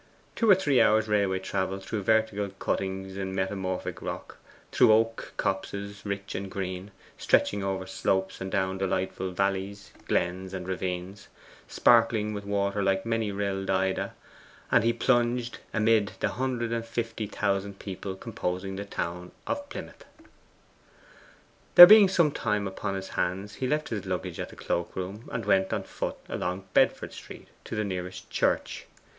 [0.35, 4.39] Two or three hours' railway travel through vertical cuttings in metamorphic rock,
[4.71, 6.89] through oak copses rich and green,
[7.19, 11.27] stretching over slopes and down delightful valleys, glens, and ravines,
[11.67, 14.15] sparkling with water like many rilled Ida,
[14.71, 20.03] and he plunged amid the hundred and fifty thousand people composing the town of Plymouth.
[21.75, 25.29] There being some time upon his hands he left his luggage at the cloak room,
[25.31, 28.87] and went on foot along Bedford Street to the nearest church.